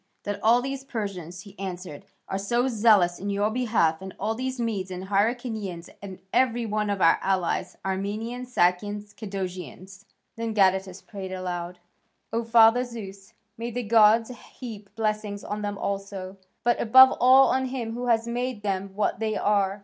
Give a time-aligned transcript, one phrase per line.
[0.23, 4.59] "That all these Persians," he answered, "are so zealous in your behalf, and all these
[4.59, 10.05] Medes and Hyrcanians, and every one of our allies, Armenians, Sakians, Cadousians."
[10.37, 11.77] Then Gadatas prayed aloud:
[12.33, 17.65] "O Father Zeus, may the gods heap blessings on them also, but above all on
[17.65, 19.79] him who has made them what they are!